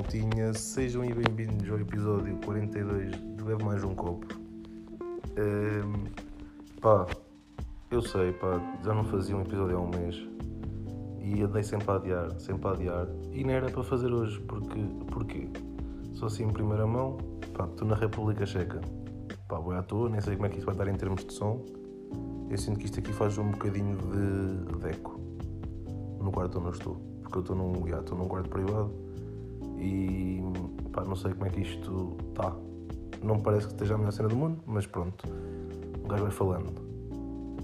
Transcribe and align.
maltinha, 0.00 0.54
sejam 0.54 1.02
bem-vindos 1.02 1.70
ao 1.70 1.78
episódio 1.78 2.34
42 2.46 3.10
de 3.10 3.44
Bebe 3.44 3.62
Mais 3.62 3.84
Um 3.84 3.94
Copo. 3.94 4.26
Ehm, 5.36 6.04
pá, 6.80 7.06
eu 7.90 8.00
sei, 8.00 8.32
pá, 8.32 8.58
já 8.82 8.94
não 8.94 9.04
fazia 9.04 9.36
um 9.36 9.42
episódio 9.42 9.76
há 9.76 9.80
um 9.80 9.90
mês 9.90 10.16
e 11.20 11.42
andei 11.42 11.62
sempre 11.62 11.90
a 11.90 11.96
adiar, 11.96 12.40
sempre 12.40 12.68
a 12.68 12.70
adiar 12.70 13.08
e 13.30 13.44
não 13.44 13.52
era 13.52 13.68
para 13.70 13.82
fazer 13.82 14.10
hoje, 14.10 14.40
porque, 14.40 14.80
porquê? 15.12 15.50
Só 16.14 16.26
assim 16.26 16.44
em 16.44 16.50
primeira 16.50 16.86
mão, 16.86 17.18
pá, 17.54 17.66
estou 17.66 17.86
na 17.86 17.94
República 17.94 18.46
Checa, 18.46 18.80
pá, 19.48 19.58
vou 19.58 19.74
à 19.74 19.82
toa, 19.82 20.08
nem 20.08 20.22
sei 20.22 20.34
como 20.34 20.46
é 20.46 20.48
que 20.48 20.56
isso 20.56 20.66
vai 20.66 20.76
dar 20.76 20.88
em 20.88 20.96
termos 20.96 21.26
de 21.26 21.34
som, 21.34 21.62
eu 22.48 22.56
sinto 22.56 22.78
que 22.78 22.86
isto 22.86 23.00
aqui 23.00 23.12
faz 23.12 23.36
um 23.36 23.50
bocadinho 23.50 23.98
de, 23.98 24.78
de 24.78 24.88
eco 24.88 25.20
no 26.18 26.32
quarto 26.32 26.58
onde 26.58 26.68
eu 26.68 26.72
estou, 26.72 26.94
porque 27.20 27.36
eu 27.36 27.42
estou 27.42 27.54
num, 27.54 27.86
já, 27.86 28.00
estou 28.00 28.16
num 28.16 28.26
quarto 28.26 28.48
privado 28.48 29.10
e 29.80 30.42
pá, 30.92 31.04
não 31.04 31.16
sei 31.16 31.32
como 31.32 31.46
é 31.46 31.50
que 31.50 31.60
isto 31.60 32.16
está. 32.28 32.54
Não 33.22 33.40
parece 33.40 33.66
que 33.66 33.72
esteja 33.72 33.94
a 33.94 33.98
melhor 33.98 34.12
cena 34.12 34.28
do 34.28 34.36
mundo, 34.36 34.60
mas 34.66 34.86
pronto, 34.86 35.24
o 36.04 36.08
gajo 36.08 36.22
vai 36.22 36.32
falando. 36.32 36.72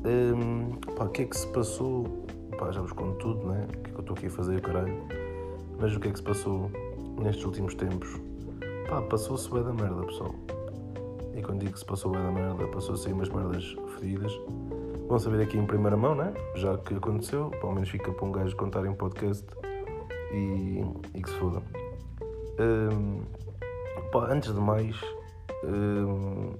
Hum, 0.04 0.76
pá, 0.96 1.04
o 1.04 1.08
que 1.08 1.22
é 1.22 1.24
que 1.26 1.36
se 1.36 1.46
passou? 1.48 2.04
Pá, 2.58 2.70
já 2.72 2.80
vos 2.80 2.92
conto 2.92 3.18
tudo, 3.18 3.46
né? 3.46 3.66
O 3.68 3.72
que 3.72 3.78
é 3.78 3.92
que 3.92 3.94
eu 3.94 4.00
estou 4.00 4.16
aqui 4.16 4.26
a 4.26 4.30
fazer, 4.30 4.60
caralho? 4.60 4.94
Mas 5.78 5.94
o 5.94 6.00
que 6.00 6.08
é 6.08 6.10
que 6.10 6.18
se 6.18 6.24
passou 6.24 6.70
nestes 7.20 7.44
últimos 7.44 7.74
tempos? 7.74 8.08
Pá, 8.88 9.02
passou-se 9.02 9.50
bem 9.50 9.62
da 9.62 9.72
merda, 9.72 10.02
pessoal. 10.04 10.34
E 11.34 11.42
quando 11.42 11.60
digo 11.60 11.72
que 11.72 11.78
se 11.78 11.84
passou 11.84 12.12
bem 12.12 12.22
da 12.22 12.32
merda, 12.32 12.66
passou-se 12.68 13.06
aí 13.06 13.12
umas 13.12 13.28
merdas 13.28 13.76
fedidas. 13.98 14.32
Vão 15.08 15.18
saber 15.18 15.42
aqui 15.42 15.58
em 15.58 15.66
primeira 15.66 15.96
mão, 15.96 16.14
né? 16.14 16.32
Já 16.54 16.78
que 16.78 16.94
aconteceu, 16.94 17.50
pelo 17.50 17.72
menos 17.72 17.88
fica 17.88 18.10
para 18.10 18.26
um 18.26 18.32
gajo 18.32 18.56
contar 18.56 18.86
em 18.86 18.94
podcast 18.94 19.44
e, 20.32 20.80
e 21.14 21.23
que 21.23 21.28
se 21.28 21.36
foda. 21.36 21.62
Um, 22.59 23.23
pá, 24.10 24.29
antes 24.30 24.54
de 24.54 24.60
mais, 24.60 24.96
um, 25.65 26.54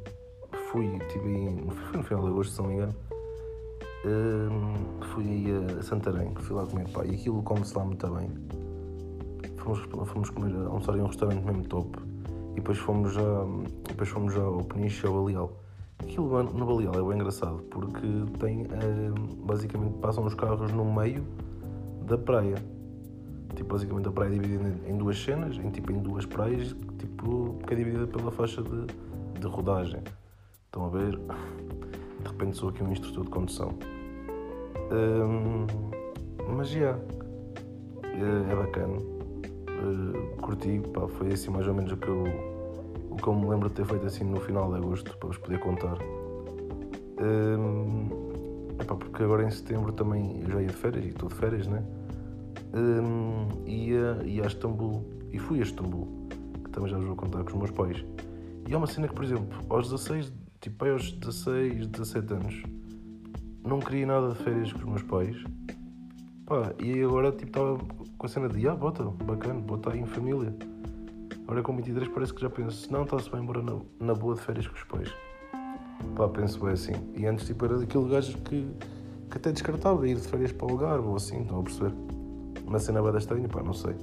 fui, 0.71 0.99
tive, 1.09 1.65
foi 1.71 1.97
no 1.97 2.03
final 2.03 2.25
de 2.25 2.31
agosto, 2.31 2.53
se 2.53 2.61
não 2.61 2.69
me 2.69 2.75
engano, 2.75 2.95
um, 4.05 5.03
fui 5.07 5.47
a 5.79 5.83
Santarém, 5.83 6.35
fui 6.35 6.55
lá 6.55 6.67
comer, 6.67 6.89
pá, 6.91 7.05
e 7.07 7.15
aquilo 7.15 7.43
come-se 7.43 7.77
lá 7.77 7.85
muito 7.85 8.07
bem. 8.09 8.31
Fomos, 9.57 9.81
fomos 10.09 10.31
comer, 10.31 10.55
almoçar 10.67 10.97
em 10.97 11.01
um 11.01 11.07
restaurante 11.07 11.45
mesmo 11.45 11.65
top, 11.65 11.99
e 12.53 12.57
depois 12.57 12.79
fomos 12.79 13.15
já, 13.15 13.45
depois 13.89 14.09
fomos 14.09 14.37
ao 14.37 14.63
Peniche 14.65 15.07
ao 15.07 15.15
Baleal. 15.15 15.53
Aquilo 15.99 16.43
no 16.43 16.67
Baleal 16.67 16.95
é 16.95 17.03
bem 17.03 17.15
engraçado, 17.15 17.63
porque 17.71 18.07
tem, 18.39 18.67
basicamente, 19.45 19.99
passam 19.99 20.25
os 20.25 20.35
carros 20.35 20.71
no 20.73 20.85
meio 20.85 21.25
da 22.03 22.19
praia 22.19 22.76
Tipo, 23.57 23.73
basicamente 23.73 24.09
a 24.09 24.13
praia 24.13 24.29
é 24.29 24.33
dividida 24.33 24.65
em 24.87 24.97
duas 24.97 25.19
cenas, 25.19 25.57
em, 25.57 25.71
tipo, 25.71 25.91
em 25.91 25.99
duas 25.99 26.27
praias, 26.27 26.77
tipo, 26.99 27.59
que 27.67 27.73
é 27.73 27.77
dividida 27.77 28.07
pela 28.07 28.31
faixa 28.31 28.63
de, 28.63 28.87
de 29.41 29.47
rodagem. 29.47 30.01
Estão 30.67 30.85
a 30.85 30.89
ver? 30.91 31.17
De 31.17 32.29
repente 32.29 32.57
sou 32.57 32.69
aqui 32.69 32.83
um 32.83 32.93
instrutor 32.93 33.25
de 33.25 33.31
condução. 33.31 33.71
Hum, 34.93 35.67
mas 36.55 36.69
já, 36.69 36.81
yeah, 36.81 37.03
é, 38.05 38.53
é 38.53 38.57
bacana. 38.57 38.97
Uh, 38.97 40.37
curti, 40.41 40.81
pá, 40.93 41.09
foi 41.09 41.33
assim 41.33 41.51
mais 41.51 41.67
ou 41.67 41.75
menos 41.75 41.93
o 41.93 41.97
que 41.97 42.09
eu, 42.09 42.25
o 43.11 43.17
que 43.17 43.27
eu 43.27 43.35
me 43.35 43.47
lembro 43.47 43.69
de 43.69 43.75
ter 43.75 43.85
feito 43.87 44.07
assim 44.07 44.25
no 44.25 44.41
final 44.41 44.71
de 44.71 44.77
agosto, 44.77 45.17
para 45.17 45.29
vos 45.29 45.39
poder 45.39 45.59
contar. 45.61 45.99
Um, 47.21 48.09
porque 48.99 49.23
agora 49.23 49.45
em 49.45 49.51
setembro 49.51 49.93
também 49.93 50.43
eu 50.43 50.51
já 50.51 50.61
ia 50.61 50.69
de 50.69 50.75
férias 50.75 51.05
e 51.05 51.09
estou 51.09 51.29
de 51.29 51.35
férias, 51.35 51.67
né? 51.67 51.83
Um, 52.75 53.67
ia, 53.67 54.23
ia 54.25 54.45
a 54.45 54.47
Istambul 54.47 55.05
e 55.33 55.39
fui 55.39 55.61
a 55.61 55.63
Istambul, 55.63 56.29
que 56.65 56.71
também 56.71 56.91
já 56.91 56.97
vos 56.97 57.07
vou 57.07 57.17
contar 57.17 57.43
com 57.45 57.51
os 57.51 57.57
meus 57.57 57.71
pais. 57.71 58.05
E 58.69 58.75
é 58.75 58.77
uma 58.77 58.87
cena 58.87 59.07
que, 59.09 59.15
por 59.15 59.25
exemplo, 59.25 59.59
aos 59.69 59.91
16, 59.91 60.33
tipo, 60.61 60.85
aos 60.85 61.13
16, 61.13 61.87
17 61.87 62.35
anos, 62.35 62.63
não 63.65 63.81
queria 63.81 64.07
nada 64.07 64.31
de 64.31 64.37
férias 64.37 64.73
com 64.73 64.79
os 64.81 64.85
meus 64.85 65.03
pais. 65.03 65.37
Pá, 66.47 66.73
e 66.83 67.03
agora, 67.03 67.33
tipo, 67.33 67.47
estava 67.47 67.79
com 68.17 68.27
a 68.27 68.29
cena 68.29 68.49
de, 68.49 68.69
ah, 68.69 68.75
bota, 68.75 69.05
bacana, 69.05 69.61
bota 69.61 69.93
aí 69.93 70.01
em 70.01 70.07
família. 70.07 70.55
Agora 71.45 71.63
com 71.63 71.77
23 71.77 72.09
parece 72.09 72.35
que 72.35 72.41
já 72.41 72.51
penso, 72.51 72.93
não, 72.93 73.05
está-se 73.05 73.31
bem 73.31 73.41
embora 73.41 73.63
na, 73.63 73.79
na 74.01 74.15
boa 74.15 74.35
de 74.35 74.41
férias 74.41 74.67
com 74.67 74.75
os 74.75 74.85
pais. 74.85 75.15
Pá, 76.17 76.29
penso 76.29 76.61
bem 76.61 76.73
assim. 76.73 76.93
E 77.15 77.27
antes, 77.27 77.47
tipo, 77.47 77.65
era 77.65 77.79
daquele 77.79 78.09
gajo 78.09 78.37
que, 78.39 78.69
que 79.31 79.37
até 79.37 79.53
descartava 79.53 80.09
ir 80.09 80.17
de 80.17 80.27
férias 80.27 80.53
para 80.53 80.67
o 80.67 80.71
lugar 80.71 80.99
ou 80.99 81.17
assim, 81.17 81.43
estão 81.43 81.61
a 81.61 81.63
perceber? 81.63 81.93
Uma 82.67 82.79
cena 82.79 83.01
bada 83.01 83.19
estranha, 83.19 83.49
pá, 83.49 83.63
não 83.63 83.73
sei. 83.73 83.95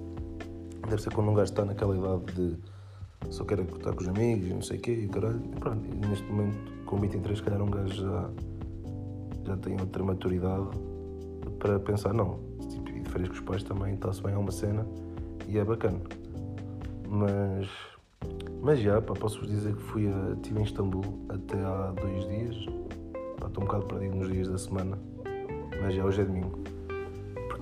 Deve 0.87 1.01
ser 1.01 1.13
quando 1.13 1.29
um 1.29 1.33
gajo 1.33 1.51
está 1.51 1.65
naquela 1.65 1.95
idade 1.95 2.33
de 2.33 2.57
só 3.29 3.43
quero 3.45 3.63
estar 3.63 3.93
com 3.93 4.01
os 4.01 4.07
amigos 4.07 4.47
e 4.47 4.53
não 4.53 4.61
sei 4.61 4.77
o 4.77 4.81
quê 4.81 4.91
e 4.91 5.07
caralho. 5.07 5.41
E 5.51 5.59
pronto, 5.59 5.85
e 5.85 6.07
neste 6.07 6.25
momento, 6.25 6.85
com 6.85 6.97
23, 6.97 7.37
se 7.37 7.43
calhar 7.43 7.61
um 7.61 7.69
gajo 7.69 7.93
já, 7.93 8.29
já 9.45 9.57
tem 9.57 9.79
outra 9.79 10.03
maturidade 10.03 10.67
para 11.59 11.79
pensar, 11.79 12.13
não, 12.13 12.39
tipo, 12.69 12.89
ir 12.89 13.01
de 13.01 13.09
férias 13.09 13.29
com 13.29 13.35
os 13.35 13.41
pais 13.41 13.63
também 13.63 13.93
está-se 13.93 14.21
bem, 14.21 14.33
é 14.33 14.37
uma 14.37 14.51
cena 14.51 14.85
e 15.47 15.57
é 15.57 15.63
bacana. 15.63 15.99
Mas, 17.07 17.69
mas 18.61 18.79
já, 18.79 19.01
pá, 19.01 19.13
posso-vos 19.13 19.47
dizer 19.47 19.75
que 19.75 19.81
fui 19.81 20.07
a, 20.07 20.33
estive 20.33 20.59
em 20.59 20.63
Istambul 20.63 21.03
até 21.29 21.59
há 21.63 21.93
dois 21.99 22.27
dias. 22.27 22.65
Pá, 23.39 23.47
estou 23.47 23.63
um 23.63 23.67
bocado 23.67 23.85
perdido 23.85 24.15
nos 24.15 24.31
dias 24.31 24.47
da 24.47 24.57
semana, 24.57 24.97
mas 25.81 25.95
já 25.95 26.03
hoje 26.03 26.21
é 26.21 26.25
domingo 26.25 26.72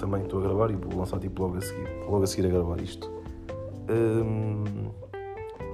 também 0.01 0.23
estou 0.23 0.39
a 0.39 0.43
gravar 0.43 0.71
e 0.71 0.75
vou 0.75 0.99
lançar 0.99 1.19
tipo 1.19 1.43
logo 1.43 1.57
a 1.57 1.61
seguir, 1.61 1.87
logo 2.07 2.23
a 2.23 2.27
seguir 2.27 2.47
a 2.47 2.49
gravar 2.49 2.81
isto. 2.81 3.07
Um, 3.87 4.63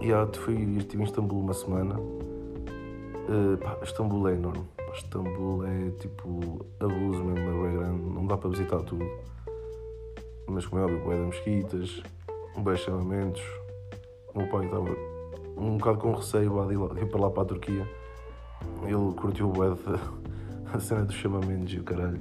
yeah, 0.01 0.29
fui, 0.33 0.75
estive 0.77 1.01
em 1.01 1.05
Istambul 1.05 1.39
uma 1.39 1.53
semana. 1.53 1.97
Uh, 1.97 3.57
pá, 3.57 3.77
Istambul 3.81 4.27
é 4.27 4.33
enorme. 4.33 4.65
Istambul 4.93 5.65
é 5.65 5.91
tipo 5.91 6.65
abuso 6.79 7.23
mesmo, 7.23 7.65
é 7.67 7.71
grande, 7.71 8.01
não 8.01 8.27
dá 8.27 8.37
para 8.37 8.49
visitar 8.49 8.81
tudo. 8.81 9.09
Mas 10.45 10.65
como 10.65 10.81
é 10.81 10.85
óbvio, 10.85 11.11
é 11.13 11.15
de 11.15 11.21
mesquitas, 11.21 12.03
bem 12.57 12.75
chamamentos. 12.75 13.41
O 14.33 14.39
meu 14.39 14.49
pai 14.49 14.65
estava 14.65 14.89
um 15.55 15.77
bocado 15.77 15.99
com 15.99 16.11
receio 16.11 16.67
de 16.67 17.01
ir 17.01 17.09
para 17.09 17.21
lá 17.21 17.29
para 17.29 17.43
a 17.43 17.45
Turquia. 17.45 17.87
Ele 18.83 19.13
curtiu 19.15 19.49
o 19.49 19.53
bué 19.53 19.69
a 20.73 20.79
cena 20.79 21.05
dos 21.05 21.15
chamamentos 21.15 21.73
e 21.73 21.79
o 21.79 21.83
caralho. 21.83 22.19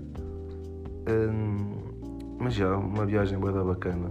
Um, 1.08 1.85
mas 2.38 2.54
já, 2.54 2.76
uma 2.76 3.06
viagem 3.06 3.38
boa 3.38 3.64
bacana. 3.64 4.08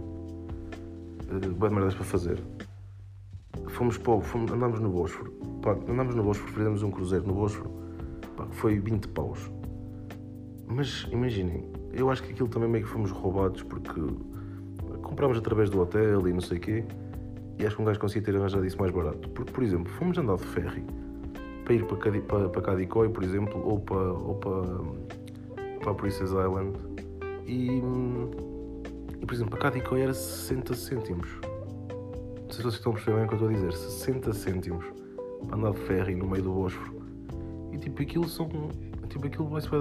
Boa 1.58 1.70
de 1.70 1.76
merdas 1.76 1.94
para 1.94 2.04
fazer. 2.04 2.42
Fomos 3.70 3.98
para 3.98 4.20
fomos, 4.22 4.52
andámos 4.52 4.80
no 4.80 4.90
Bósforo. 4.90 5.32
Pá, 5.62 5.76
andámos 5.88 6.16
no 6.16 6.24
Bósforo, 6.24 6.52
fizemos 6.52 6.84
um 6.84 6.92
cruzeiro 6.92 7.28
no 7.28 7.34
Bósforo. 7.34 7.70
Pá, 8.36 8.48
foi 8.52 8.80
20 8.80 9.08
paus. 9.10 9.52
Mas 10.68 11.08
imaginem, 11.12 11.70
eu 11.94 12.10
acho 12.10 12.24
que 12.24 12.32
aquilo 12.32 12.50
também 12.50 12.70
meio 12.70 12.86
que 12.86 12.90
fomos 12.90 13.12
roubados 13.12 13.62
porque 13.64 14.02
comprámos 15.04 15.38
através 15.38 15.70
do 15.70 15.80
hotel 15.80 16.28
e 16.28 16.34
não 16.34 16.42
sei 16.42 16.58
o 16.58 16.62
quê. 16.62 16.84
E 17.60 17.66
acho 17.66 17.76
que 17.76 17.82
um 17.82 17.86
gajo 17.86 18.00
conseguia 18.00 18.26
ter 18.26 18.36
arranjado 18.36 18.66
isso 18.66 18.78
mais 18.80 18.92
barato. 18.92 19.30
Porque, 19.30 19.52
por 19.52 19.64
exemplo, 19.64 19.92
fomos 19.94 20.18
andar 20.18 20.38
de 20.38 20.46
ferry 20.46 20.84
para 21.64 21.74
ir 21.74 21.86
para, 21.86 21.98
Cadi, 21.98 22.22
para, 22.22 22.50
para 22.50 22.62
Cadicói, 22.62 23.10
por 23.10 23.24
exemplo, 23.24 23.62
ou 23.66 23.80
para, 23.80 24.14
ou 24.14 24.36
para, 24.36 25.80
para 25.80 25.94
Princess 25.94 26.32
Island 26.32 26.95
e, 27.46 27.82
e 29.22 29.26
por 29.26 29.34
exemplo, 29.34 29.56
a 29.56 29.60
Cadicoi 29.60 30.02
era 30.02 30.14
60 30.14 30.74
cêntimos. 30.74 31.30
Não 31.42 32.52
sei 32.52 32.58
se 32.58 32.62
vocês 32.64 32.74
estão 32.76 32.92
a 32.92 32.96
perceber 32.96 33.18
bem 33.18 33.26
o 33.26 33.28
que 33.28 33.34
eu 33.34 33.38
estou 33.38 33.50
a 33.50 33.54
dizer. 33.54 33.74
60 33.74 34.34
cêntimos 34.34 34.86
para 35.48 35.58
andar 35.58 35.72
de 35.72 35.80
ferry 35.80 36.16
no 36.16 36.28
meio 36.28 36.44
do 36.44 36.54
Bósforo. 36.54 37.02
E 37.72 37.78
tipo, 37.78 38.02
aquilo 38.02 38.28
são. 38.28 38.50
Tipo, 39.10 39.28
aquilo 39.28 39.48
vai-se 39.48 39.70
vai, 39.70 39.80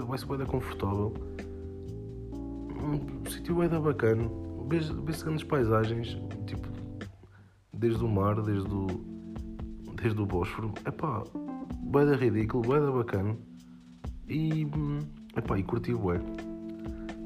vai 0.00 0.38
bem 0.38 0.46
confortável. 0.46 1.12
Um 2.32 3.30
sítio 3.30 3.56
bem 3.56 3.68
bacana. 3.68 4.30
Vê-se 4.68 5.24
grandes 5.24 5.44
paisagens, 5.44 6.16
tipo, 6.46 6.68
desde 7.72 8.04
o 8.04 8.08
mar, 8.08 8.40
desde 8.42 8.72
o, 8.72 8.86
desde 10.00 10.20
o 10.20 10.26
Bósforo. 10.26 10.72
É 10.84 10.90
pá, 10.90 11.22
bem 11.82 12.14
ridículo, 12.14 12.68
bem 12.68 12.92
bacana. 12.92 13.36
E, 14.28 14.66
epá, 15.36 15.58
e 15.58 15.62
curti 15.62 15.94
bué 15.94 16.20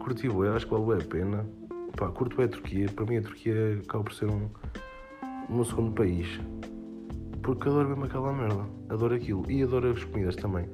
curti 0.00 0.29
bué, 0.29 0.49
acho 0.49 0.67
que 0.67 0.75
vale 0.75 1.02
a 1.02 1.06
pena. 1.06 1.47
Pá, 1.97 2.08
curto 2.08 2.37
bem 2.37 2.47
a 2.47 2.49
Turquia, 2.49 2.88
para 2.88 3.05
mim 3.05 3.19
a 3.19 3.23
Turquia 3.23 3.79
acaba 3.85 4.05
por 4.05 4.12
ser 4.14 4.26
um, 4.26 4.49
um 5.49 5.55
meu 5.55 5.64
segundo 5.64 5.93
país. 5.93 6.41
Porque 7.43 7.69
adoro 7.69 7.91
mesmo 7.91 8.05
aquela 8.05 8.32
merda, 8.32 8.67
adoro 8.88 9.14
aquilo 9.14 9.49
e 9.50 9.62
adoro 9.62 9.91
as 9.91 10.02
comidas 10.02 10.37
também. 10.37 10.67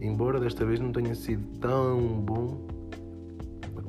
Embora 0.00 0.40
desta 0.40 0.64
vez 0.64 0.80
não 0.80 0.90
tenha 0.92 1.14
sido 1.14 1.58
tão 1.58 2.00
bom 2.20 2.66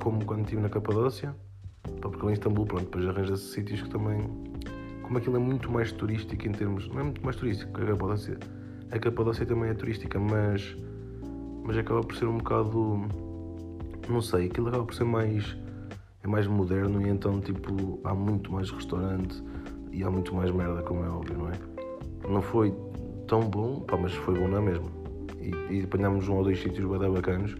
como 0.02 0.26
quando 0.26 0.42
estive 0.42 0.62
na 0.62 0.70
Capadócia, 0.70 1.36
pá, 2.02 2.10
porque 2.10 2.26
lá 2.26 2.32
em 2.32 2.34
Istambul, 2.34 2.66
pronto, 2.66 2.84
depois 2.84 3.08
arranja-se 3.08 3.54
sítios 3.54 3.82
que 3.82 3.90
também. 3.90 4.20
Como 5.04 5.18
aquilo 5.18 5.36
é 5.36 5.40
muito 5.40 5.72
mais 5.72 5.92
turístico 5.92 6.48
em 6.48 6.52
termos. 6.52 6.88
Não 6.90 7.00
é 7.00 7.04
muito 7.04 7.24
mais 7.24 7.36
turístico 7.36 7.72
que 7.74 7.82
a 7.82 7.86
Capadócia. 7.86 8.38
A 8.92 9.00
Capadócia 9.00 9.46
também 9.46 9.70
é 9.70 9.74
turística, 9.74 10.20
mas. 10.20 10.76
Mas 11.64 11.78
acaba 11.78 12.02
por 12.02 12.16
ser 12.16 12.26
um 12.26 12.38
bocado 12.38 13.31
não 14.12 14.22
sei, 14.22 14.48
aquilo 14.48 14.68
acaba 14.68 14.86
por 14.86 14.94
ser 14.94 15.06
mais 15.06 15.58
é 16.24 16.28
mais 16.28 16.46
moderno 16.46 17.02
e 17.06 17.10
então 17.10 17.40
tipo 17.42 18.00
há 18.04 18.13
muito 18.13 18.52
mais 18.52 18.69
restaurante 18.69 19.44
e 19.92 20.04
há 20.04 20.12
muito 20.12 20.34
mais 20.34 20.52
merda, 20.52 20.81
como 20.84 21.04
é 21.04 21.10
óbvio, 21.10 21.38
não 21.38 21.50
é? 21.50 21.54
Não 22.30 22.42
foi 22.42 22.74
tão 23.28 23.42
bom, 23.42 23.81
pá, 23.81 23.98
mas 23.98 24.13
foi 24.13 24.40
bom 24.40 24.48
na 24.48 24.62
mesma. 24.62 24.90
E, 25.40 25.80
e 25.80 25.84
apanhámos 25.84 26.30
um 26.30 26.36
ou 26.36 26.44
dois 26.44 26.62
sítios 26.62 26.86
bem 26.98 27.12
bacanos. 27.12 27.56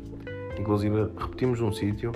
Inclusive 0.58 1.12
repetimos 1.18 1.60
um 1.62 1.72
sítio 1.72 2.12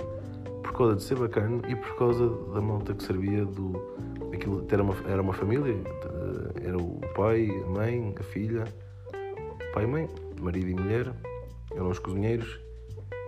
por 0.62 0.72
causa 0.72 0.96
de 0.96 1.02
ser 1.02 1.18
bacana 1.18 1.60
e 1.68 1.74
por 1.74 1.96
causa 1.96 2.28
da 2.54 2.60
malta 2.60 2.94
que 2.94 3.02
servia 3.02 3.44
do. 3.44 3.72
Aquilo 4.32 4.64
era 4.70 4.82
uma, 4.82 4.94
era 5.08 5.22
uma 5.22 5.32
família, 5.32 5.76
era 6.62 6.76
o 6.76 7.00
pai, 7.14 7.48
a 7.64 7.70
mãe, 7.70 8.14
a 8.18 8.22
filha, 8.22 8.64
pai 9.74 9.84
e 9.84 9.86
mãe, 9.86 10.08
marido 10.40 10.68
e 10.68 10.74
mulher, 10.74 11.12
eram 11.74 11.90
os 11.90 11.98
cozinheiros 11.98 12.65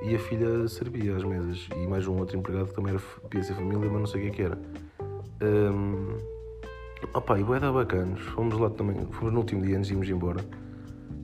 e 0.02 0.14
a 0.14 0.18
filha 0.18 0.68
servia 0.68 1.16
às 1.16 1.24
mesas. 1.24 1.68
E 1.76 1.86
mais 1.86 2.06
um 2.06 2.16
outro 2.18 2.36
empregado 2.36 2.68
que 2.68 2.74
também 2.74 2.94
era, 2.94 3.42
ser 3.42 3.54
família, 3.54 3.88
mas 3.90 4.00
não 4.00 4.06
sei 4.06 4.28
o 4.28 4.32
que, 4.32 4.42
é 4.42 4.44
era. 4.44 4.58
Um, 5.42 6.16
opa, 7.14 7.38
e 7.38 7.44
boeda 7.44 7.72
bacanos, 7.72 8.20
fomos 8.28 8.58
lá 8.58 8.70
também, 8.70 8.96
fomos 9.12 9.32
no 9.32 9.40
último 9.40 9.62
dia 9.62 9.76
antes 9.76 9.88
de 9.88 9.94
irmos 9.94 10.08
embora, 10.08 10.44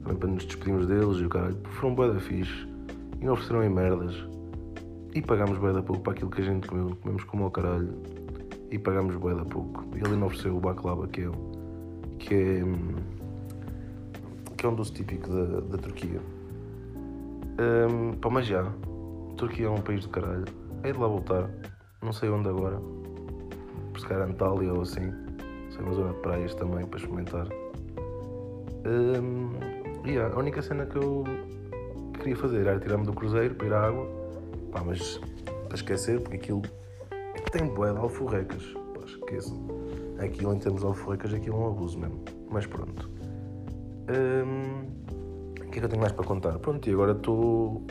também 0.03 0.19
para 0.19 0.29
nos 0.29 0.45
despedirmos 0.45 0.87
deles 0.87 1.19
e 1.19 1.25
o 1.25 1.29
caralho, 1.29 1.57
foram 1.71 1.95
boeda 1.95 2.21
fixe. 2.21 2.69
E 3.21 3.25
não 3.25 3.35
ofereceram 3.35 3.65
em 3.65 3.71
merdas. 3.71 4.15
E 5.15 5.23
pagámos 5.23 5.59
boeda 5.59 5.81
pouco 5.81 6.03
para 6.03 6.13
aquilo 6.13 6.31
que 6.31 6.43
a 6.43 6.45
gente 6.45 6.67
comeu, 6.67 6.97
comemos 7.01 7.23
como 7.25 7.45
ao 7.45 7.51
caralho. 7.51 7.95
E 8.71 8.79
pagámos 8.79 9.15
boeda 9.17 9.45
pouco. 9.45 9.85
E 9.95 9.99
ele 10.05 10.17
não 10.17 10.27
ofereceu 10.27 10.57
o 10.57 10.61
baklava 10.61 11.07
que 11.07 11.23
é, 11.23 11.31
que 12.19 12.35
é, 12.35 12.63
que 14.57 14.67
é 14.67 14.69
um 14.69 14.75
doce 14.75 14.93
típico 14.93 15.29
da, 15.31 15.61
da 15.61 15.79
Turquia. 15.79 16.21
Um, 17.57 18.15
pá, 18.15 18.31
mas 18.31 18.47
já, 18.47 18.65
Turquia 19.37 19.67
é 19.67 19.71
um 19.71 19.81
país 19.81 20.05
do 20.05 20.11
caralho. 20.11 20.45
Hei 20.83 20.93
de 20.93 20.99
lá 20.99 21.07
voltar, 21.07 21.49
não 22.03 22.13
sei 22.13 22.29
onde 22.29 22.49
agora. 22.49 22.79
Por 23.93 24.01
se 24.01 24.07
calhar 24.07 24.29
Antália 24.29 24.73
ou 24.73 24.83
assim. 24.83 25.13
Sei 25.71 25.81
uma 25.81 25.95
zona 25.95 26.13
de 26.13 26.21
praias 26.21 26.55
também 26.55 26.85
para 26.85 26.99
experimentar. 26.99 27.47
Um, 28.87 29.53
yeah, 30.05 30.35
a 30.35 30.39
única 30.39 30.63
cena 30.63 30.85
que 30.85 30.97
eu 30.97 31.25
queria 32.19 32.37
fazer 32.37 32.67
era 32.67 32.79
tirar-me 32.79 33.07
do 33.07 33.13
cruzeiro 33.13 33.55
para 33.55 33.67
ir 33.67 33.73
à 33.73 33.87
água. 33.87 34.07
Pá, 34.73 34.83
mas 34.85 35.21
para 35.67 35.75
esquecer, 35.75 36.21
porque 36.21 36.37
aquilo 36.37 36.63
tem 37.53 37.69
bué 37.69 37.93
de 37.93 37.99
alforrecas. 37.99 38.65
Pá, 38.95 39.05
esqueço. 39.07 39.55
Aquilo 40.19 40.55
em 40.55 40.59
termos 40.59 40.81
de 40.81 40.87
alforrecas, 40.87 41.33
aquilo 41.33 41.57
é 41.57 41.59
um 41.61 41.67
abuso 41.69 41.99
mesmo. 41.99 42.25
Mas 42.51 42.67
pronto. 42.67 43.11
Um, 44.11 45.05
que 45.75 45.79
é 45.79 45.81
que 45.81 45.87
eu 45.87 45.91
tenho 45.91 46.03
mais 46.03 46.13
para 46.13 46.25
contar? 46.25 46.57
Pronto, 46.61 46.89
e 46.89 46.93
agora 46.93 47.13
estou. 47.13 47.85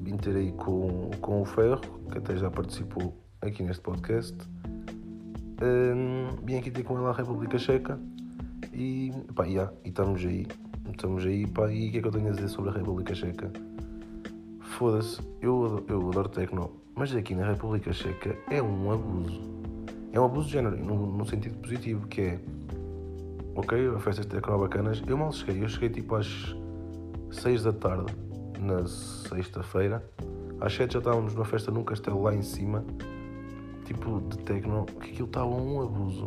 Vim 0.00 0.16
ter 0.16 0.36
aí 0.36 0.52
com, 0.52 1.10
com 1.20 1.42
o 1.42 1.44
Ferro, 1.44 1.80
que 2.10 2.18
até 2.18 2.36
já 2.36 2.48
participou 2.48 3.12
aqui 3.40 3.64
neste 3.64 3.82
podcast. 3.82 4.36
Um, 5.60 6.36
vim 6.44 6.56
aqui 6.56 6.70
ter 6.70 6.84
com 6.84 6.96
ela 6.96 7.10
a 7.10 7.12
República 7.12 7.58
Checa 7.58 7.98
e, 8.72 9.12
pá, 9.34 9.44
yeah, 9.44 9.72
e 9.84 9.88
estamos 9.88 10.24
aí. 10.24 10.46
Estamos 10.88 11.26
aí, 11.26 11.46
pá, 11.48 11.70
e 11.70 11.88
o 11.88 11.90
que 11.90 11.98
é 11.98 12.00
que 12.00 12.06
eu 12.06 12.12
tenho 12.12 12.28
a 12.28 12.30
dizer 12.30 12.48
sobre 12.48 12.70
a 12.70 12.74
República 12.74 13.12
Checa? 13.12 13.50
Foda-se, 14.60 15.20
eu, 15.42 15.84
eu 15.88 16.08
adoro 16.10 16.28
tecno, 16.28 16.70
mas 16.94 17.12
aqui 17.14 17.34
na 17.34 17.50
República 17.50 17.92
Checa 17.92 18.36
é 18.48 18.62
um 18.62 18.92
abuso. 18.92 19.40
É 20.12 20.20
um 20.20 20.24
abuso 20.24 20.46
de 20.46 20.52
género, 20.52 20.76
no, 20.76 21.06
no 21.06 21.26
sentido 21.26 21.58
positivo, 21.58 22.06
que 22.06 22.20
é 22.20 22.40
ok, 23.56 23.98
festas 23.98 24.26
de 24.26 24.36
tecno 24.36 24.58
bacanas. 24.60 25.02
Eu 25.06 25.18
mal 25.18 25.32
cheguei, 25.32 25.62
eu 25.62 25.68
cheguei 25.68 25.90
tipo 25.90 26.14
às 26.14 26.54
6 27.40 27.62
da 27.62 27.72
tarde, 27.72 28.14
na 28.60 28.86
sexta-feira. 28.86 30.04
Às 30.60 30.74
7 30.74 30.92
já 30.92 30.98
estávamos 30.98 31.32
numa 31.32 31.46
festa 31.46 31.70
num 31.70 31.82
castelo 31.82 32.22
lá 32.22 32.34
em 32.34 32.42
cima, 32.42 32.84
tipo 33.86 34.20
de 34.28 34.36
techno, 34.40 34.84
que 34.84 35.10
aquilo 35.10 35.26
estava 35.26 35.46
um 35.46 35.80
abuso. 35.80 36.26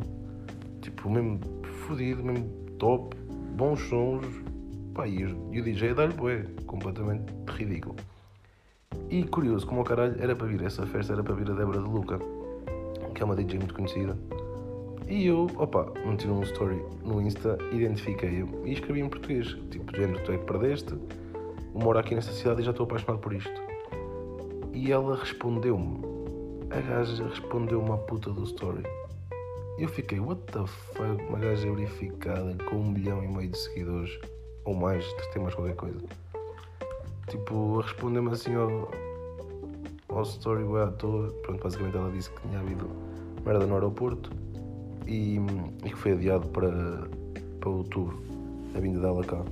Tipo, 0.82 1.12
mesmo 1.12 1.40
fodido, 1.86 2.24
mesmo 2.24 2.50
top, 2.80 3.16
bons 3.56 3.80
sons, 3.82 4.26
pá, 4.96 5.08
e, 5.08 5.24
o, 5.24 5.64
DJ 5.64 5.92
a 5.92 5.94
dar-lhe 5.94 6.16
bué, 6.16 6.48
completamente 6.66 7.32
ridículo. 7.48 7.96
E 9.08 9.24
curioso, 9.24 9.68
como 9.68 9.82
o 9.82 9.84
caralho, 9.84 10.16
era 10.20 10.36
para 10.36 10.48
vir 10.48 10.64
essa 10.64 10.84
festa, 10.88 11.14
era 11.14 11.24
para 11.24 11.36
vir 11.36 11.52
a 11.52 11.54
Débora 11.54 11.78
de 11.78 11.88
Luca, 11.88 12.18
que 13.14 13.22
é 13.22 13.26
uma 13.26 13.36
DJ 13.36 13.60
muito 13.60 13.76
conhecida. 13.76 14.18
E 15.14 15.28
eu, 15.28 15.46
opa, 15.58 15.94
meti 16.08 16.28
um 16.28 16.42
story 16.42 16.84
no 17.06 17.22
Insta, 17.22 17.56
identifiquei-o 17.72 18.66
e 18.66 18.74
escrevi 18.74 19.02
em 19.02 19.08
português. 19.08 19.56
Tipo, 19.70 19.96
género, 19.96 20.24
tu 20.24 20.32
é 20.32 20.40
que 20.40 20.46
perdeste, 20.46 20.98
moro 21.72 22.00
aqui 22.00 22.16
nesta 22.16 22.32
cidade 22.32 22.62
e 22.62 22.64
já 22.64 22.72
estou 22.72 22.86
apaixonado 22.86 23.20
por 23.20 23.32
isto. 23.32 23.62
E 24.74 24.92
ela 24.92 25.16
respondeu-me. 25.16 26.02
A 26.72 26.82
gaja 26.82 27.28
respondeu-me 27.28 27.92
à 27.92 27.98
puta 27.98 28.32
do 28.32 28.44
story. 28.44 28.82
Eu 29.78 29.88
fiquei, 29.88 30.20
what 30.20 30.42
the 30.52 30.66
fuck, 30.66 31.24
uma 31.30 31.38
gaja 31.38 31.72
verificada 31.72 32.58
com 32.68 32.78
um 32.78 32.90
milhão 32.90 33.24
e 33.24 33.28
meio 33.28 33.50
de 33.50 33.58
seguidores, 33.60 34.20
ou 34.66 34.74
mais, 34.74 35.06
tem 35.32 35.44
mais 35.44 35.54
qualquer 35.54 35.76
coisa. 35.76 36.02
Tipo, 37.28 37.82
respondeu-me 37.82 38.32
assim 38.32 38.56
ao, 38.56 38.92
ao 40.10 40.24
story, 40.24 40.64
à 40.82 40.88
toa. 40.88 41.32
Pronto, 41.44 41.62
basicamente 41.62 41.98
ela 41.98 42.10
disse 42.10 42.32
que 42.32 42.42
tinha 42.48 42.60
havido 42.60 42.90
merda 43.46 43.68
no 43.68 43.76
aeroporto 43.76 44.32
e, 45.08 45.38
e 45.84 45.90
que 45.90 45.98
foi 45.98 46.14
adiado 46.14 46.48
para, 46.50 47.08
para 47.60 47.70
outubro, 47.70 48.22
a 48.76 48.80
vinda 48.80 49.00
dela 49.00 49.24
cá. 49.24 49.44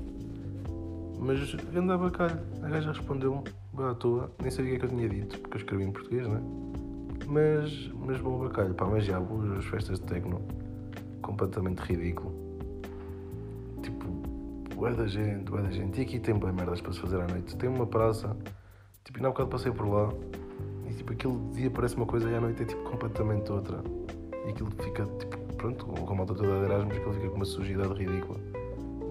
Mas 1.19 1.55
andava 1.75 2.09
cá, 2.09 2.35
a 2.63 2.69
gaja 2.69 2.91
respondeu-me 2.91 3.43
à 3.83 3.93
toa, 3.93 4.31
nem 4.41 4.49
sabia 4.49 4.73
o 4.73 4.79
que 4.79 4.85
é 4.85 4.87
que 4.87 4.93
eu 4.93 4.97
tinha 4.97 5.09
dito, 5.09 5.39
porque 5.39 5.57
eu 5.57 5.59
escrevi 5.59 5.83
em 5.83 5.91
português, 5.91 6.27
né? 6.27 6.41
Mas, 7.27 7.91
mas 8.05 8.19
bom 8.19 8.39
bacalho, 8.39 8.73
pá, 8.73 8.85
mas 8.85 9.05
já, 9.05 9.19
as 9.57 9.65
festas 9.65 9.99
de 9.99 10.05
tecno, 10.05 10.41
completamente 11.21 11.79
ridículo. 11.79 12.33
Tipo, 13.83 14.07
bué 14.75 14.93
da 14.93 15.05
gente, 15.05 15.49
bué 15.49 15.61
da 15.61 15.69
gente. 15.69 15.99
E 15.99 16.03
aqui 16.03 16.19
tem 16.19 16.37
bem 16.37 16.51
merdas 16.51 16.81
para 16.81 16.91
se 16.91 16.99
fazer 16.99 17.21
à 17.21 17.27
noite. 17.27 17.55
Tem 17.55 17.69
uma 17.69 17.85
praça, 17.85 18.35
tipo, 19.03 19.19
ainda 19.19 19.27
há 19.27 19.31
bocado 19.31 19.49
passei 19.49 19.71
por 19.71 19.87
lá, 19.87 20.11
e 20.89 20.93
tipo, 20.93 21.13
aquele 21.13 21.37
dia 21.53 21.69
parece 21.69 21.95
uma 21.95 22.05
coisa 22.05 22.29
e 22.29 22.35
à 22.35 22.41
noite 22.41 22.63
é 22.63 22.65
tipo 22.65 22.83
completamente 22.89 23.51
outra. 23.51 23.81
E 24.45 24.49
aquilo 24.49 24.69
fica, 24.81 25.05
tipo, 25.19 25.37
pronto, 25.55 25.85
com 25.85 26.13
a 26.13 26.15
malta 26.15 26.33
toda 26.33 26.59
de 26.59 26.65
Erasmus, 26.65 26.97
aquilo 26.97 27.13
fica 27.13 27.29
com 27.29 27.35
uma 27.35 27.45
sujidade 27.45 27.93
ridícula 27.93 28.39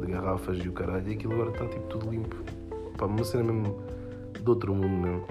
de 0.00 0.12
garrafas 0.12 0.58
e 0.58 0.68
o 0.68 0.72
caralho, 0.72 1.08
e 1.08 1.14
aquilo 1.14 1.34
agora 1.34 1.50
está 1.50 1.66
tipo 1.66 1.86
tudo 1.88 2.10
limpo. 2.10 2.36
Pá, 2.96 3.06
uma 3.06 3.22
cena 3.24 3.52
mesmo 3.52 3.76
de 4.32 4.48
outro 4.48 4.74
mundo 4.74 4.88
mesmo. 4.88 5.26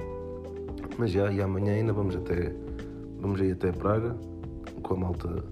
Mas 0.97 1.11
já, 1.11 1.31
e 1.31 1.41
amanhã 1.41 1.73
ainda 1.73 1.93
vamos 1.93 2.15
até. 2.15 2.53
Vamos 3.19 3.41
aí 3.41 3.51
até 3.51 3.71
Praga 3.71 4.15
com 4.83 4.93
a 4.93 4.97
malta. 4.97 5.43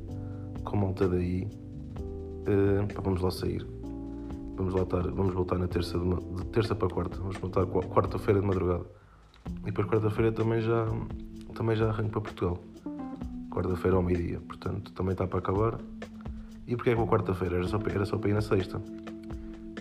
Com 0.63 0.77
a 0.77 0.79
malta 0.79 1.07
daí. 1.07 1.47
Uh, 2.47 2.93
pá, 2.93 3.01
vamos 3.01 3.21
lá 3.21 3.31
sair. 3.31 3.65
Vamos 4.55 4.73
estar, 4.73 5.01
vamos 5.11 5.33
voltar 5.33 5.57
na 5.57 5.67
terça, 5.67 5.99
de, 5.99 6.15
de 6.35 6.45
terça 6.47 6.75
para 6.75 6.87
quarta. 6.87 7.17
Vamos 7.17 7.37
voltar 7.37 7.65
quarta-feira 7.65 8.39
de 8.39 8.47
madrugada. 8.47 8.85
E 9.61 9.65
depois 9.65 9.87
quarta-feira 9.87 10.31
também 10.31 10.61
já, 10.61 10.87
também 11.53 11.75
já 11.75 11.89
arranco 11.89 12.11
para 12.11 12.21
Portugal 12.21 12.57
quarta-feira 13.57 13.97
ao 13.97 14.03
meio-dia, 14.03 14.39
portanto 14.39 14.91
também 14.91 15.13
está 15.13 15.25
para 15.25 15.39
acabar. 15.39 15.79
E 16.67 16.75
porquê 16.75 16.91
é 16.91 16.95
que 16.95 17.01
a 17.01 17.07
quarta-feira? 17.07 17.55
Era 17.55 17.67
só, 17.67 17.79
era 17.89 18.05
só 18.05 18.17
para 18.17 18.29
ir 18.29 18.33
na 18.33 18.41
sexta. 18.41 18.79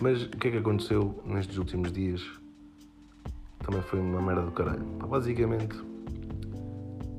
Mas 0.01 0.23
o 0.23 0.29
que 0.29 0.47
é 0.47 0.51
que 0.51 0.57
aconteceu 0.57 1.21
nestes 1.25 1.57
últimos 1.57 1.91
dias? 1.91 2.25
Também 3.59 3.81
foi 3.81 3.99
uma 3.99 4.21
merda 4.21 4.43
do 4.43 4.51
caralho. 4.51 4.83
basicamente, 5.07 5.75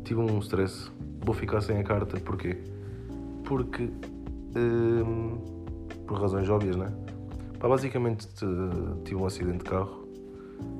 tive 0.04 0.20
um 0.20 0.38
stress. 0.38 0.90
Vou 1.20 1.34
ficar 1.34 1.60
sem 1.60 1.78
a 1.78 1.84
carta, 1.84 2.18
porquê? 2.20 2.56
Porque, 3.44 3.90
hum, 4.56 5.38
por 6.06 6.20
razões 6.20 6.48
óbvias, 6.48 6.76
né? 6.76 6.86
Pá, 7.60 7.68
basicamente, 7.68 8.26
tive 9.04 9.16
um 9.16 9.26
acidente 9.26 9.58
de 9.58 9.64
carro 9.64 10.08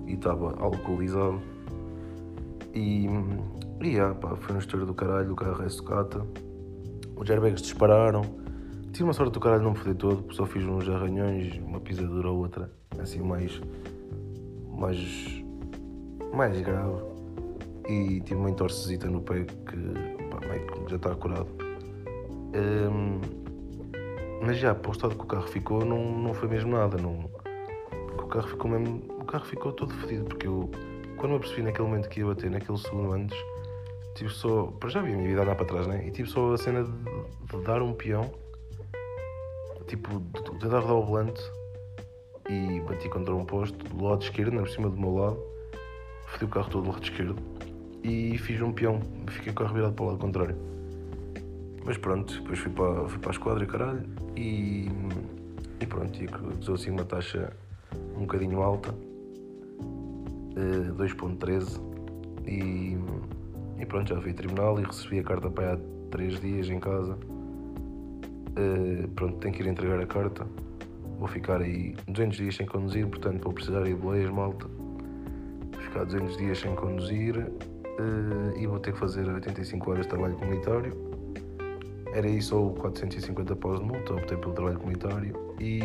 e 0.06 0.14
estava 0.14 0.54
alcoolizado. 0.58 1.40
E 2.74 3.06
e 3.80 3.90
yeah, 3.90 4.12
pá, 4.12 4.34
foi 4.34 4.56
uma 4.56 4.60
história 4.60 4.84
do 4.84 4.92
caralho, 4.92 5.32
o 5.32 5.36
carro 5.36 5.62
é 5.62 5.68
sucata. 5.68 6.26
Os 7.14 7.30
airbags 7.30 7.62
dispararam. 7.62 8.22
Tive 8.92 9.04
uma 9.04 9.12
sorte 9.12 9.32
do 9.32 9.40
caralho 9.40 9.62
não 9.62 9.70
me 9.70 9.78
foder 9.78 9.94
todo, 9.94 10.34
só 10.34 10.44
fiz 10.46 10.64
uns 10.64 10.88
arranhões, 10.88 11.58
uma 11.58 11.78
pisadura 11.78 12.28
ou 12.28 12.38
outra, 12.38 12.72
assim 12.98 13.20
mais. 13.20 13.60
mais. 14.68 15.44
mais 16.34 16.60
grave. 16.60 17.02
E 17.88 18.20
tive 18.20 18.34
uma 18.34 18.50
entorcezita 18.50 19.08
no 19.08 19.20
pé 19.20 19.44
que, 19.44 19.76
pá, 20.28 20.40
já 20.88 20.96
está 20.96 21.14
curado. 21.14 21.48
Um, 22.54 23.20
mas 24.44 24.58
já, 24.58 24.74
para 24.74 24.90
o 24.90 24.92
estado 24.92 25.14
que 25.14 25.22
o 25.22 25.26
carro 25.26 25.46
ficou, 25.46 25.84
não, 25.84 26.18
não 26.18 26.34
foi 26.34 26.48
mesmo 26.48 26.72
nada. 26.72 26.96
Não, 27.00 27.30
porque 28.08 28.24
o 28.24 28.26
carro 28.26 28.48
ficou 28.48 28.70
mesmo. 28.72 29.02
O 29.20 29.24
carro 29.24 29.44
ficou 29.44 29.72
todo 29.72 29.94
fedido, 29.94 30.24
porque 30.24 30.48
eu, 30.48 30.68
quando 31.16 31.30
me 31.30 31.36
apercebi 31.36 31.62
naquele 31.62 31.86
momento 31.86 32.08
que 32.08 32.20
ia 32.20 32.26
bater, 32.26 32.50
naquele 32.50 32.78
segundo 32.78 33.12
antes 33.12 33.38
tive 34.18 34.30
só. 34.30 34.72
Já 34.88 35.00
vi 35.00 35.12
a 35.12 35.16
minha 35.16 35.28
vida 35.28 35.42
andar 35.42 35.54
para 35.54 35.64
trás, 35.64 35.86
né? 35.86 36.06
E 36.06 36.10
tive 36.10 36.28
só 36.28 36.52
a 36.52 36.58
cena 36.58 36.84
de, 36.84 36.90
de 36.90 37.64
dar 37.64 37.80
um 37.80 37.92
peão, 37.92 38.30
tipo, 39.86 40.20
tentar 40.58 40.80
rodar 40.80 40.96
o 40.96 41.02
volante 41.02 41.40
e 42.48 42.80
bati 42.80 43.08
contra 43.08 43.34
um 43.34 43.44
posto 43.44 43.78
do 43.94 44.04
lado 44.04 44.22
esquerdo, 44.22 44.58
por 44.58 44.68
cima 44.68 44.90
do 44.90 44.98
meu 44.98 45.14
lado, 45.14 45.38
fodi 46.26 46.44
o 46.44 46.48
carro 46.48 46.68
todo 46.68 46.84
do 46.84 46.90
lado 46.90 47.02
esquerdo. 47.02 47.36
e 48.02 48.36
fiz 48.38 48.60
um 48.60 48.72
peão, 48.72 49.00
fiquei 49.28 49.52
com 49.52 49.62
a 49.62 49.66
virado 49.66 49.92
para 49.94 50.04
o 50.04 50.08
lado 50.08 50.18
contrário. 50.18 50.56
Mas 51.84 51.96
pronto, 51.96 52.32
depois 52.34 52.58
fui 52.58 52.72
para, 52.72 53.08
fui 53.08 53.18
para 53.18 53.30
a 53.30 53.32
esquadra 53.32 53.66
caralho 53.66 54.04
e, 54.36 54.90
e 55.80 55.86
pronto, 55.86 56.18
e 56.22 56.28
usou 56.60 56.74
assim 56.74 56.90
uma 56.90 57.04
taxa 57.04 57.52
um 58.16 58.22
bocadinho 58.22 58.62
alta, 58.62 58.92
2.13 60.54 61.80
eh, 62.46 62.50
e, 62.50 62.98
e 63.78 63.86
pronto, 63.86 64.08
já 64.08 64.20
fui 64.20 64.30
ao 64.30 64.36
tribunal 64.36 64.80
e 64.80 64.84
recebi 64.84 65.20
a 65.20 65.22
carta 65.22 65.50
para 65.50 65.74
há 65.74 65.78
3 66.10 66.40
dias 66.40 66.68
em 66.68 66.80
casa. 66.80 67.16
Uh, 68.58 69.08
pronto, 69.14 69.38
tenho 69.38 69.54
que 69.54 69.62
ir 69.62 69.68
entregar 69.68 70.00
a 70.00 70.06
carta. 70.06 70.46
Vou 71.18 71.28
ficar 71.28 71.60
aí 71.60 71.94
200 72.08 72.36
dias 72.36 72.56
sem 72.56 72.66
conduzir, 72.66 73.06
portanto 73.06 73.42
vou 73.42 73.52
precisar 73.52 73.80
ir 73.86 73.94
de 73.94 74.00
boleias, 74.00 74.30
malta. 74.30 74.66
Vou 74.66 75.82
ficar 75.82 76.04
200 76.04 76.36
dias 76.36 76.58
sem 76.58 76.74
conduzir 76.74 77.36
uh, 77.38 78.58
e 78.58 78.66
vou 78.66 78.78
ter 78.80 78.92
que 78.92 78.98
fazer 78.98 79.28
85 79.28 79.90
horas 79.90 80.02
de 80.02 80.08
trabalho 80.08 80.34
comunitário. 80.36 80.92
Era 82.12 82.28
isso 82.28 82.56
ou 82.56 82.72
450 82.74 83.54
pós 83.56 83.78
de 83.78 83.86
multa, 83.86 84.14
optei 84.14 84.36
pelo 84.38 84.54
trabalho 84.54 84.78
comunitário 84.78 85.34
e, 85.60 85.78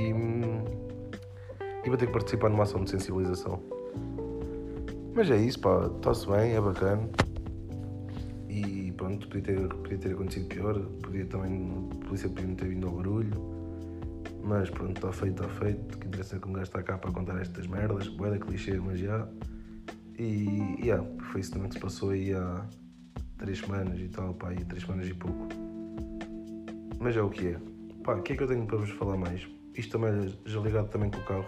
e 1.83 1.87
vou 1.87 1.97
ter 1.97 2.07
que 2.07 2.13
participar 2.13 2.49
numa 2.49 2.63
ação 2.63 2.83
de 2.83 2.89
sensibilização. 2.89 3.59
Mas 5.13 5.29
é 5.29 5.37
isso, 5.37 5.59
pá, 5.59 5.91
está-se 5.95 6.27
bem, 6.27 6.55
é 6.55 6.61
bacana. 6.61 7.07
Pronto, 8.97 9.27
podia 9.27 9.41
ter, 9.41 9.67
podia 9.67 9.97
ter 9.97 10.13
acontecido 10.13 10.47
pior, 10.47 10.79
podia 11.01 11.25
também, 11.25 11.89
a 11.91 12.05
polícia 12.05 12.29
podia 12.29 12.47
não 12.47 12.55
ter 12.55 12.67
vindo 12.67 12.87
ao 12.87 12.93
barulho. 12.93 13.53
Mas 14.43 14.69
pronto, 14.69 14.97
está 14.97 15.11
feito, 15.11 15.43
está 15.43 15.55
feito. 15.55 15.95
O 15.95 15.97
que 15.97 16.07
interessa 16.07 16.35
é 16.35 16.39
que 16.39 16.47
um 16.47 16.53
gajo 16.53 16.63
está 16.63 16.83
cá 16.83 16.97
para 16.97 17.11
contar 17.11 17.39
estas 17.39 17.65
merdas, 17.65 18.07
boeda 18.09 18.37
clichê, 18.37 18.77
mas 18.79 18.99
já. 18.99 19.27
E 20.17 20.77
yeah, 20.81 21.03
foi 21.31 21.41
isso 21.41 21.51
também 21.51 21.69
que 21.69 21.75
se 21.75 21.81
passou 21.81 22.11
aí 22.11 22.33
há 22.33 22.65
três 23.37 23.59
semanas 23.59 23.99
e 23.99 24.07
tal, 24.09 24.33
pá, 24.33 24.49
aí 24.49 24.63
três 24.65 24.83
semanas 24.83 25.07
e 25.07 25.13
pouco. 25.13 25.47
Mas 26.99 27.15
é 27.15 27.21
o 27.21 27.29
que 27.29 27.47
é. 27.47 27.59
Pá, 28.03 28.15
o 28.15 28.21
que 28.21 28.33
é 28.33 28.35
que 28.35 28.43
eu 28.43 28.47
tenho 28.47 28.65
para 28.65 28.77
vos 28.77 28.89
falar 28.91 29.17
mais? 29.17 29.47
Isto 29.75 29.97
também 29.97 30.27
é 30.27 30.49
já 30.49 30.59
ligado 30.59 30.89
também 30.89 31.09
com 31.09 31.19
o 31.19 31.25
carro. 31.25 31.45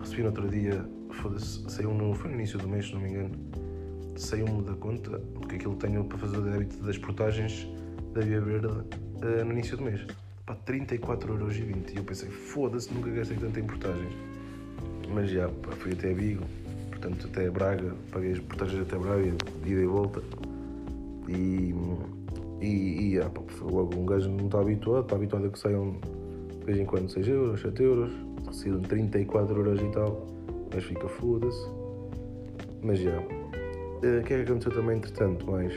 Recebi 0.00 0.22
no 0.22 0.28
outro 0.28 0.48
dia 0.48 0.84
saiu 1.68 1.92
no, 1.92 2.14
foi 2.14 2.30
no 2.30 2.36
início 2.36 2.58
do 2.58 2.68
mês, 2.68 2.86
se 2.86 2.94
não 2.94 3.00
me 3.00 3.10
engano, 3.10 3.36
saiu-me 4.20 4.62
da 4.62 4.74
conta, 4.74 5.18
porque 5.34 5.56
aquilo 5.56 5.76
tenho 5.76 6.04
para 6.04 6.18
fazer 6.18 6.38
o 6.38 6.42
débito 6.42 6.76
das 6.82 6.98
portagens 6.98 7.68
da 8.12 8.20
Via 8.20 8.40
Verde 8.40 8.66
uh, 8.66 9.44
no 9.44 9.52
início 9.52 9.76
do 9.76 9.84
mês. 9.84 10.06
Pá, 10.46 10.56
34,20€ 10.66 11.94
e 11.94 11.96
eu 11.96 12.04
pensei, 12.04 12.28
foda-se, 12.28 12.92
nunca 12.92 13.10
gastei 13.10 13.36
tanto 13.36 13.58
em 13.58 13.64
portagens. 13.64 14.12
Mas 15.12 15.30
já, 15.30 15.48
pá, 15.48 15.72
fui 15.72 15.92
até 15.92 16.12
Vigo, 16.12 16.44
portanto 16.90 17.26
até 17.26 17.50
Braga, 17.50 17.94
paguei 18.10 18.32
as 18.32 18.38
portagens 18.38 18.82
até 18.82 18.98
Braga, 18.98 19.34
ida 19.64 19.80
e 19.80 19.86
volta. 19.86 20.22
E, 21.28 21.74
e, 22.60 22.66
e 22.66 23.14
já, 23.16 23.28
pá, 23.28 23.40
logo 23.62 23.98
um 23.98 24.06
gajo 24.06 24.28
não 24.30 24.46
está 24.46 24.60
habituado, 24.60 25.04
está 25.04 25.16
habituado 25.16 25.46
a 25.46 25.50
que 25.50 25.58
saiam 25.58 25.96
de 26.58 26.64
vez 26.64 26.78
em 26.78 26.86
quando 26.86 27.10
6 27.10 27.28
euros, 27.28 27.60
7 27.60 27.82
euros, 27.82 28.12
saíram 28.52 28.80
34 28.80 29.56
euros 29.56 29.80
e 29.80 29.90
tal 29.90 30.34
mas 30.74 30.84
fica 30.84 31.08
foda-se. 31.08 31.70
Mas 32.82 32.98
já. 32.98 33.22
Uh, 34.04 34.20
o 34.20 34.22
que 34.22 34.34
é 34.34 34.36
que 34.36 34.42
aconteceu 34.42 34.70
também 34.70 34.98
entretanto 34.98 35.50
mais? 35.50 35.72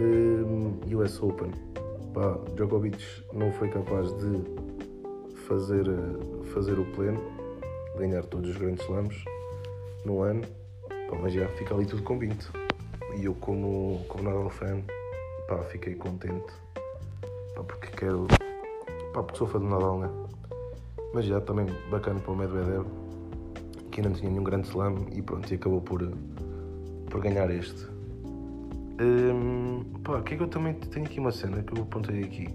Uh, 0.00 0.72
eh, 0.88 0.96
US 0.96 1.22
Open. 1.22 1.50
Pá, 2.14 2.38
Djokovic 2.54 3.04
não 3.34 3.52
foi 3.52 3.68
capaz 3.68 4.10
de 4.16 4.42
fazer, 5.46 5.86
uh, 5.86 6.44
fazer 6.44 6.78
o 6.78 6.86
pleno, 6.92 7.20
ganhar 7.98 8.24
todos 8.24 8.48
os 8.48 8.56
grandes 8.56 8.82
slams 8.86 9.22
no 10.06 10.22
ano. 10.22 10.40
Pá, 10.88 11.18
mas 11.20 11.34
já 11.34 11.46
fica 11.48 11.74
ali 11.74 11.84
tudo 11.84 12.02
com 12.04 12.18
20. 12.18 12.48
E 13.18 13.26
eu 13.26 13.34
como, 13.34 14.02
como 14.08 14.24
Nadal 14.24 14.48
fan, 14.48 14.80
pá, 15.46 15.58
fiquei 15.64 15.94
contente. 15.94 16.54
Pá, 17.54 17.64
porque 17.64 17.88
quero. 17.88 18.26
Pá, 19.12 19.22
porque 19.22 19.36
sou 19.36 19.46
fã 19.46 19.58
do 19.58 19.66
Nadal, 19.66 19.98
né? 19.98 20.08
Mas 21.12 21.26
já 21.26 21.38
também 21.38 21.66
bacana 21.90 22.18
para 22.18 22.32
o 22.32 22.36
Medvedev 22.36 22.86
que 23.90 24.02
não 24.02 24.12
tinha 24.12 24.30
nenhum 24.30 24.44
grande 24.44 24.68
slam 24.68 24.94
e 25.12 25.20
pronto, 25.20 25.50
e 25.52 25.56
acabou 25.56 25.80
por, 25.80 26.00
por 27.08 27.20
ganhar 27.20 27.50
este. 27.50 27.86
Um, 29.00 29.84
pá, 30.02 30.20
que 30.22 30.34
é 30.34 30.36
que 30.36 30.42
eu 30.42 30.48
também 30.48 30.74
tenho 30.74 31.06
aqui 31.06 31.20
uma 31.20 31.30
cena 31.30 31.62
que 31.62 31.72
eu 31.78 31.82
apontei 31.82 32.22
aqui. 32.22 32.48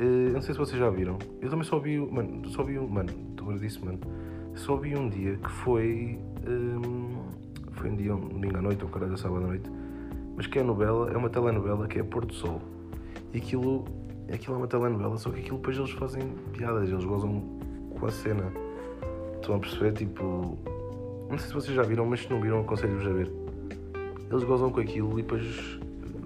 Uh, 0.00 0.32
não 0.32 0.42
sei 0.42 0.54
se 0.54 0.58
vocês 0.58 0.78
já 0.78 0.90
viram. 0.90 1.18
Eu 1.40 1.50
também 1.50 1.64
só 1.64 1.78
vi, 1.78 1.98
mano, 1.98 2.48
só 2.48 2.62
vi 2.62 2.78
um, 2.78 2.86
mano, 2.86 3.10
agora 3.38 3.58
disse, 3.58 3.84
mano, 3.84 3.98
só 4.54 4.76
vi 4.76 4.96
um 4.96 5.08
dia 5.08 5.36
que 5.36 5.50
foi, 5.50 6.18
um, 6.46 7.22
foi 7.72 7.90
um 7.90 7.96
dia, 7.96 8.14
um 8.14 8.28
domingo 8.28 8.58
à 8.58 8.62
noite 8.62 8.84
ou 8.84 8.90
caralho, 8.90 9.16
sábado 9.16 9.44
à 9.44 9.46
noite, 9.48 9.70
mas 10.36 10.46
que 10.46 10.58
é 10.58 10.62
a 10.62 10.64
novela, 10.64 11.10
é 11.10 11.16
uma 11.16 11.30
telenovela 11.30 11.86
que 11.88 11.98
é 11.98 12.02
Porto 12.02 12.34
Sol. 12.34 12.60
E 13.32 13.38
aquilo, 13.38 13.84
aquilo 14.32 14.54
é 14.54 14.58
uma 14.58 14.66
telenovela, 14.66 15.16
só 15.18 15.30
que 15.30 15.40
aquilo 15.40 15.58
depois 15.58 15.76
eles 15.76 15.90
fazem 15.92 16.22
piadas, 16.52 16.88
eles 16.88 17.04
gozam 17.04 17.58
com 17.98 18.06
a 18.06 18.10
cena. 18.10 18.52
Estão 19.40 19.56
a 19.56 19.58
perceber? 19.58 19.92
Tipo. 19.92 20.58
Não 21.30 21.36
sei 21.38 21.48
se 21.48 21.54
vocês 21.54 21.76
já 21.76 21.82
viram, 21.82 22.06
mas 22.06 22.20
se 22.20 22.30
não 22.30 22.40
viram, 22.40 22.60
aconselho-vos 22.60 23.06
a 23.06 23.12
ver. 23.12 23.37
Eles 24.30 24.44
gozam 24.44 24.70
com 24.70 24.80
aquilo 24.80 25.18
e 25.18 25.22
depois 25.22 25.78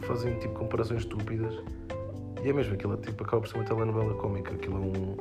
fazem 0.02 0.38
tipo 0.38 0.54
comparações 0.54 1.00
estúpidas. 1.02 1.54
E 2.42 2.48
é 2.48 2.52
mesmo, 2.52 2.74
aquilo 2.74 2.96
tipo, 2.96 3.22
acaba 3.22 3.42
por 3.42 3.48
ser 3.48 3.56
uma 3.56 3.64
telenovela 3.64 4.14
cómica. 4.14 4.54
Aquilo 4.54 4.76
é 4.76 4.80
um. 4.80 5.16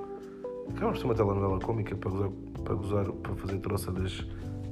Acaba 0.76 0.92
por 0.92 0.98
ser 0.98 1.06
uma 1.06 1.16
telenovela 1.16 1.60
cómica 1.60 1.96
para 1.96 2.10
gozar, 2.10 2.32
para, 2.64 2.74
gozar, 2.76 3.12
para 3.12 3.36
fazer 3.36 3.60
troça 3.60 3.92
das, 3.92 4.26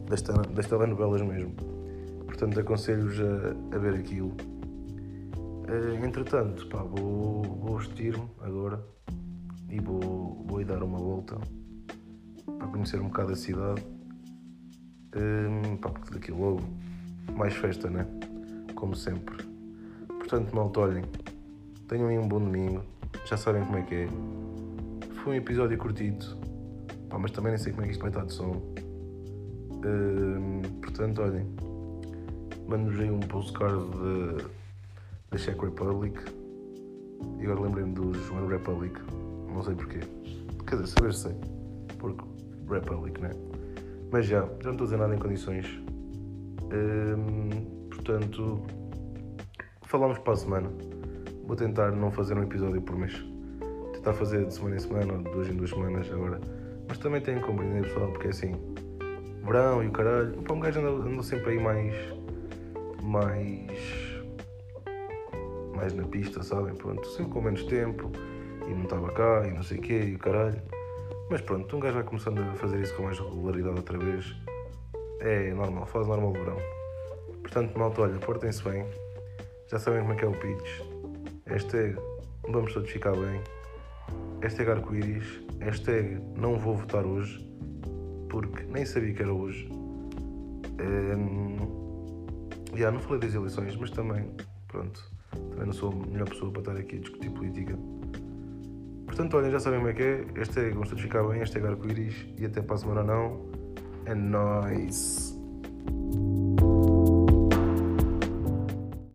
das, 0.07 0.21
das 0.21 0.67
telenovelas 0.67 1.21
mesmo. 1.21 1.53
Portanto, 2.25 2.59
aconselho-vos 2.59 3.19
a, 3.19 3.75
a, 3.75 3.79
ver 3.79 3.95
aquilo. 3.95 4.29
Uh, 5.67 6.03
entretanto, 6.03 6.67
pá, 6.67 6.81
vou, 6.81 7.43
vou 7.43 7.77
vestir-me 7.77 8.27
agora 8.41 8.83
e 9.69 9.79
vou, 9.79 10.43
vou 10.47 10.61
ir 10.61 10.65
dar 10.65 10.81
uma 10.81 10.97
volta 10.97 11.37
para 12.57 12.67
conhecer 12.67 12.99
um 12.99 13.05
bocado 13.05 13.33
a 13.33 13.35
cidade. 13.35 13.85
Um, 15.15 15.77
pá, 15.77 15.89
porque 15.89 16.11
daqui 16.11 16.31
logo 16.31 16.61
mais 17.35 17.53
festa, 17.53 17.89
né? 17.89 18.05
Como 18.75 18.95
sempre. 18.95 19.43
Portanto, 20.07 20.55
malta, 20.55 20.81
olhem, 20.81 21.03
tenham 21.87 22.07
aí 22.07 22.17
um 22.17 22.27
bom 22.27 22.39
domingo, 22.39 22.83
já 23.25 23.35
sabem 23.37 23.63
como 23.65 23.77
é 23.77 23.81
que 23.81 23.95
é. 23.95 24.07
Foi 25.23 25.33
um 25.33 25.35
episódio 25.35 25.77
curtido, 25.77 26.25
pá, 27.09 27.17
mas 27.17 27.31
também 27.31 27.51
nem 27.51 27.57
sei 27.57 27.71
como 27.71 27.83
é 27.83 27.87
que 27.87 27.93
isto 27.93 28.01
vai 28.01 28.09
estar 28.09 28.25
de 28.25 28.33
som. 28.33 28.61
Um, 29.85 30.61
portanto, 30.81 31.21
olhem, 31.21 31.45
mando-vos 32.67 32.99
aí 32.99 33.09
um 33.09 33.19
postcard 33.19 33.85
da 35.31 35.37
Czech 35.37 35.59
Republic. 35.59 36.19
E 37.39 37.43
agora 37.43 37.61
lembrei-me 37.61 37.93
dos 37.93 38.29
One 38.31 38.47
Republic, 38.47 38.99
não 39.53 39.63
sei 39.63 39.75
porquê. 39.75 39.99
Quer 40.67 40.75
dizer, 40.75 40.87
saber 40.87 41.13
sei, 41.13 41.35
porque 41.97 42.23
Republic, 42.69 43.19
né? 43.21 43.31
Mas 44.11 44.25
já, 44.25 44.41
já 44.41 44.45
não 44.45 44.71
estou 44.71 44.71
a 44.71 44.83
dizer 44.83 44.97
nada 44.97 45.15
em 45.15 45.19
condições. 45.19 45.65
Hum, 46.71 47.87
portanto, 47.89 48.61
falamos 49.83 50.19
para 50.19 50.33
a 50.33 50.35
semana. 50.35 50.71
Vou 51.45 51.55
tentar 51.55 51.91
não 51.91 52.11
fazer 52.11 52.37
um 52.37 52.43
episódio 52.43 52.81
por 52.81 52.95
mês. 52.95 53.13
Tentar 53.93 54.13
fazer 54.13 54.45
de 54.45 54.53
semana 54.53 54.75
em 54.75 54.79
semana 54.79 55.13
ou 55.13 55.19
de 55.19 55.31
duas 55.31 55.49
em 55.49 55.55
duas 55.55 55.71
semanas 55.71 56.11
agora. 56.11 56.39
Mas 56.87 56.97
também 56.99 57.21
tenho 57.21 57.39
que 57.39 57.45
compreender, 57.47 57.83
pessoal, 57.83 58.11
porque 58.11 58.27
é 58.27 58.29
assim, 58.29 58.53
verão 59.43 59.83
e 59.83 59.87
o 59.87 59.91
caralho. 59.91 60.33
Para 60.43 60.53
um 60.53 60.59
gajo 60.59 60.79
anda, 60.79 61.09
anda 61.09 61.23
sempre 61.23 61.51
aí 61.51 61.59
mais. 61.59 61.95
mais. 63.01 64.21
mais 65.75 65.93
na 65.93 66.03
pista, 66.03 66.43
sabem? 66.43 66.75
Pronto, 66.75 67.07
sempre 67.07 67.31
com 67.31 67.41
menos 67.41 67.63
tempo 67.63 68.11
e 68.67 68.73
não 68.73 68.83
estava 68.83 69.11
cá 69.11 69.47
e 69.47 69.51
não 69.51 69.63
sei 69.63 69.79
o 69.79 69.81
quê 69.81 70.03
e 70.03 70.15
o 70.15 70.19
caralho. 70.19 70.61
Mas 71.31 71.41
pronto, 71.41 71.75
um 71.75 71.79
gajo 71.79 71.95
vai 71.95 72.03
começando 72.03 72.39
a 72.39 72.55
fazer 72.55 72.79
isso 72.81 72.95
com 72.95 73.03
mais 73.03 73.19
regularidade 73.19 73.75
outra 73.75 73.97
vez. 73.97 74.35
É 75.19 75.53
normal, 75.53 75.85
faz 75.85 76.07
normal 76.07 76.33
verão. 76.33 76.57
Portanto, 77.41 77.77
malta, 77.77 78.01
olha, 78.01 78.19
portem-se 78.19 78.63
bem. 78.63 78.85
Já 79.67 79.79
sabem 79.79 80.01
como 80.01 80.13
é 80.13 80.15
que 80.15 80.25
é 80.25 80.27
o 80.27 80.31
pitch. 80.31 80.81
Hashtag 81.45 81.97
vamos 82.47 82.73
todos 82.73 82.89
ficar 82.89 83.13
bem. 83.13 83.41
Hashtag 84.41 84.71
arco-íris. 84.71 85.41
Hashtag 85.59 86.21
não 86.35 86.57
vou 86.57 86.75
votar 86.75 87.05
hoje. 87.05 87.47
Porque 88.29 88.63
nem 88.63 88.85
sabia 88.85 89.13
que 89.13 89.21
era 89.21 89.33
hoje. 89.33 89.69
Um, 90.81 91.57
yeah, 92.73 92.91
não 92.91 92.99
falei 92.99 93.19
das 93.19 93.33
eleições, 93.33 93.75
mas 93.75 93.91
também, 93.91 94.29
pronto, 94.67 95.03
também 95.31 95.65
não 95.65 95.73
sou 95.73 95.91
a 95.91 95.95
melhor 95.95 96.29
pessoa 96.29 96.51
para 96.51 96.61
estar 96.61 96.77
aqui 96.77 96.97
a 96.97 96.99
discutir 96.99 97.29
política. 97.31 97.77
Portanto, 99.05 99.37
olha, 99.37 99.49
já 99.49 99.59
sabem 99.59 99.79
como 99.79 99.89
é 99.89 99.93
que 99.93 100.03
é. 100.03 100.25
É, 100.55 100.69
gosto 100.69 100.95
de 100.95 101.01
ficar 101.01 101.23
bem, 101.23 101.41
é 101.41 101.67
arco-íris 101.67 102.27
e 102.37 102.45
até 102.45 102.61
para 102.61 102.75
a 102.75 102.77
semana 102.77 103.03
não. 103.03 103.58
É 104.09 104.15
nóis! 104.15 105.37